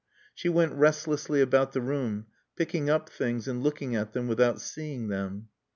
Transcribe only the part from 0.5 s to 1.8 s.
restlessly about the